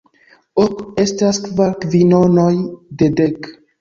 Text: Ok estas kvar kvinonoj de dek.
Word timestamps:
Ok 0.61 0.79
estas 1.03 1.39
kvar 1.43 1.75
kvinonoj 1.85 2.51
de 3.03 3.11
dek. 3.21 3.51